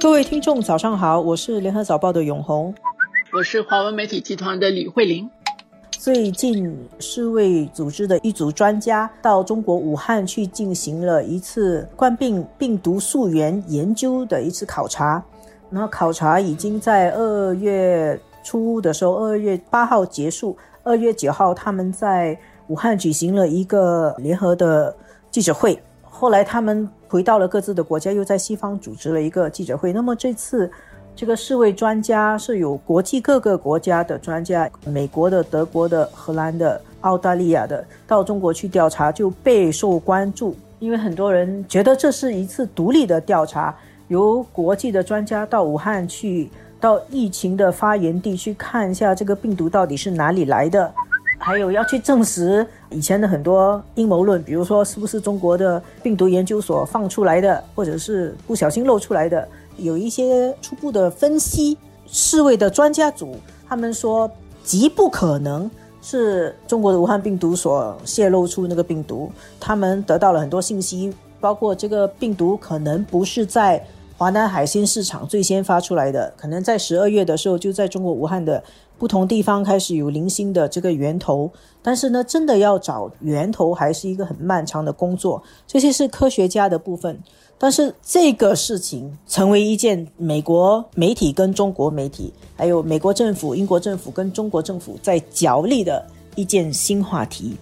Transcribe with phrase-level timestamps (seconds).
[0.00, 2.74] 各位听众，早上好，我是联合早报的永红，
[3.34, 5.28] 我是华文媒体集团的李慧玲。
[5.90, 15.22] 最近，世卫组织的一组专家到中国武汉去进行了一次冠病病毒溯源研究的一次考察。
[15.68, 22.34] 那考察已经在二月初的时候，二月八号结束，二月九号他们在
[22.68, 24.96] 武汉举行了一个联合的
[25.30, 25.78] 记者会。
[26.10, 29.92] 后来他们回到了各自的国家，又在西方组织了一个记者会。
[29.92, 30.70] 那么这次。
[31.16, 43.76] 这个世卫专家是有国际各个国家的专家，美国的、德国的、荷兰的、澳大利亚的，到中国去调查就备受关注，因为很多人觉得这是一次独立的调查，
[44.08, 46.48] 由国际的专家到武汉去，
[46.80, 50.90] 到疫情的发源地去看一下这个病毒到底是哪里来的，
[51.42, 59.48] 还有要去证实以前的很多阴谋论，比如说是不是中国的病毒研究所放出来的，或者是不小心漏出来的。
[59.78, 64.30] 有一些初步的分析，世卫的专家组他们说
[64.62, 65.68] 极不可能
[66.02, 69.32] 是中国的武汉病毒所泄露出那个病毒。
[69.58, 71.10] 他们得到了很多信息，
[71.40, 73.82] 包括这个病毒可能不是在
[74.20, 78.62] 华南海鲜市场最先发出来的，可能在十二月的时候就在中国武汉的
[78.98, 81.50] 不同地方开始有零星的这个源头。
[81.80, 85.42] 但是呢，真的要找源头还是一个很漫长的工作。
[85.66, 87.18] 这些是科学家的部分。
[87.56, 97.56] 但是这个事情成为一件美国媒体跟中国媒体，还有美国政府、英国政府跟中国政府在角力的一件新话题。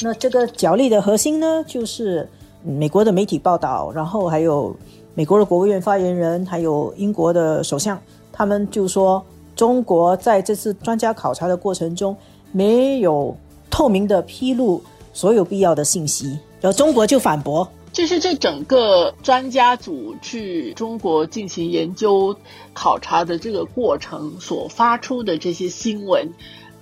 [0.00, 2.26] 那这个角力的核心呢，就是
[2.68, 4.76] 美国的媒体报道，然后还有
[5.14, 7.98] 美国的国务院发言人，还有英国的首相，
[8.30, 9.24] 他们就说
[9.56, 12.14] 中国在这次专家考察的过程中
[12.52, 13.34] 没有
[13.70, 14.82] 透明的披露
[15.14, 17.66] 所有必要的信息，然后中国就反驳。
[17.90, 22.36] 就是这整个专家组去中国进行研究
[22.74, 26.30] 考察的这个过程所发出的这些新闻，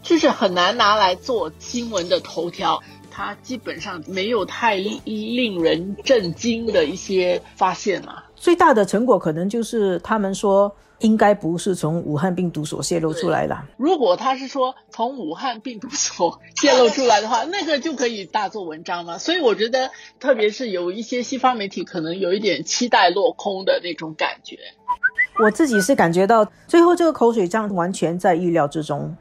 [0.02, 2.82] 就是很难拿来做新闻的头条。
[3.16, 8.22] 它基本上没有太令人震惊的一些发现嘛。
[8.34, 10.76] 最大的成果可能就是他们说。
[11.00, 13.54] 应该不是从武汉病毒所泄露出来的。
[13.76, 19.18] 如果他是说从武汉病毒所泄露出来的话，那个就可以大做文章了。
[19.18, 24.58] 所以我觉得，特别是有一些西方媒体可能有一点期待落空的那种感觉。
[25.38, 29.14] 我自己是感觉到最后这个口水仗完全在意料之中，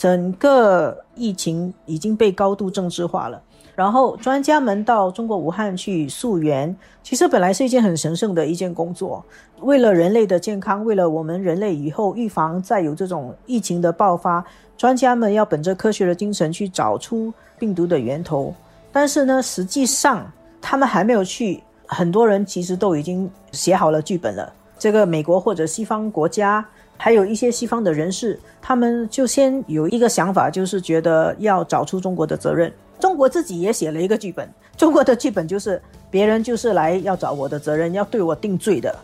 [0.00, 3.38] 整个疫情已经被高度政治化了。
[3.74, 9.22] 然后专家们到中国武汉去溯源，其实本来是一件很神圣的一件工作。
[9.60, 14.42] 为了人类的健康，为了我们人类以后预防再有这种疫情的爆发，
[14.74, 18.54] 专家们要本着科学的精神去找出病毒的源头。
[18.90, 20.26] 但是呢，实际上
[20.62, 24.50] 他们还没有去，很多人其实都已经写好了剧本了。
[24.80, 32.72] 这个美国或者西方国家，还有一些西方的人士，他们就先有一个想法，就是觉得要找出中国的责任。
[32.98, 35.80] 中国自己也写了一个剧本，中国的剧本就是
[36.10, 38.98] 别人就是来要找我的责任，要对我定罪的。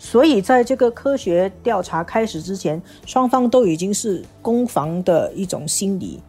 [0.00, 6.20] 所以在这个科学调查开始之前，双方都已经是攻防的一种心理。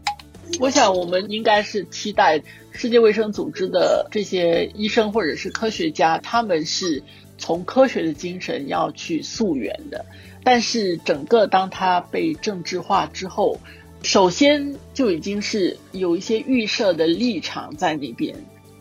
[0.59, 2.39] 我想我们应该是期待
[2.72, 7.01] 世界卫生组织的这些医生或者是科学家，他们是
[7.41, 10.06] 从科学的精神要去溯源的。
[10.46, 13.57] 但是整个当它被政治化之后。
[14.03, 18.35] 首先就已经是有一些预设的立场在那边，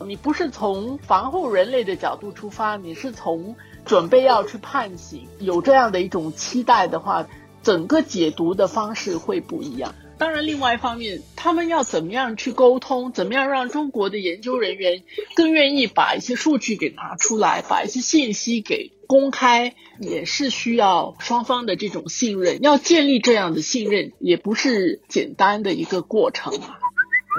[0.07, 3.55] 你不是从防护人类的角度出发，你是从
[3.85, 7.29] 准备要去判刑，有这样的一种期待的话，
[7.63, 9.95] 整个解读的方式会不一样。
[10.21, 15.03] 当然，另外一方面，他们要怎么样去沟通，怎么样让中国的研究人员
[15.35, 18.93] 更愿意把一些数据给拿出来，把一些信息给。
[19.07, 26.53] 公开也是需要双方的这种信任，要建立这样的信任也不是简单的一个过程。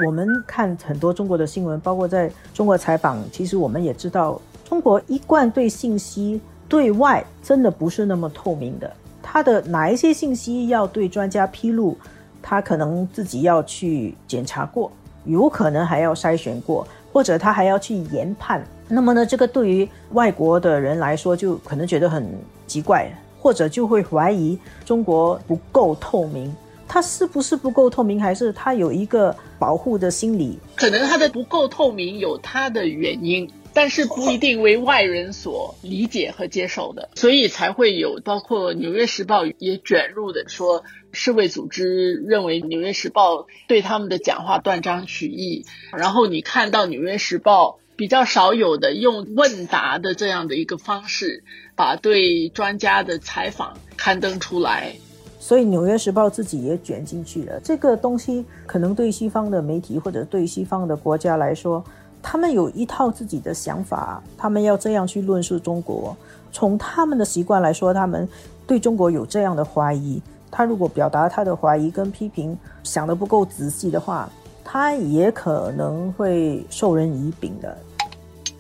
[0.05, 8.93] 我们看很多中国的新闻，包括在中国采访，其实我们也知道，中国一贯对信息对外真的不是那么透明的。
[9.23, 11.95] 他的哪一些信息要对专家披露，
[12.41, 14.91] 他可能自己要去检查过，
[15.25, 18.63] 有可能还要筛选过，或者他还要去研判。
[18.87, 22.27] 那么呢，这个对于外国的人来说，就可能觉得很
[22.67, 23.09] 奇怪，
[23.39, 26.53] 或者就会怀疑中国不够透明。
[26.87, 30.59] 它是不是不够透明，还是它有一个保护的心理？
[30.75, 43.35] 可能它的不够透明有它的原因，但是不一定为外人所理解和接受的，所以才会有包括《纽约时报》也卷入的说，世卫组织认为《纽约时报》
[43.67, 45.65] 对他们的讲话断章取义。
[45.91, 47.77] 然后你看到《纽约时报》。
[47.97, 51.43] 比较少有的用问答的这样的一个方式，
[51.75, 54.95] 把对专家的采访刊登出来。
[55.39, 57.59] 所以《纽约时报》自己也卷进去了。
[57.63, 61.83] 这个东西可能对西方的媒体或者对西方的国家来说，
[62.21, 66.15] 他们有一套自己的想法，他们要这样去论述中国。
[66.51, 68.27] 从他们的习惯来说，他们
[68.67, 70.21] 对中国有这样的怀疑。
[70.49, 74.29] 他如果表达他的怀疑跟批评想得不够仔细的话，
[74.63, 77.77] 他也可能会授人以柄的。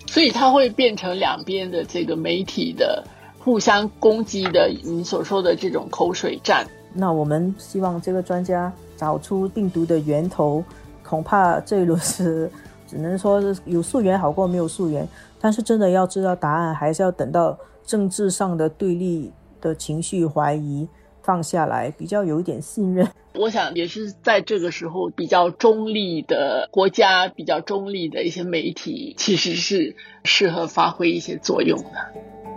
[0.07, 3.03] 所以他会变成两边的这个媒体的。
[3.43, 6.63] 互相攻击的，你所说的这种口水战。
[6.93, 10.63] 那我们希望这个专家找出病毒的源头，
[11.03, 12.47] 恐怕这一轮是
[12.91, 15.07] 只能说是有溯源好过没有溯源。
[15.39, 20.85] 但是真的要知道答案，还是要等到政治上的对立的情绪怀疑
[21.23, 23.07] 放下来，比较有一点信任。
[23.35, 29.95] 我想也是在这个时候，比较中立的国家，比较中立的一些媒体，其实是
[30.25, 32.50] 适合发挥一些作用的。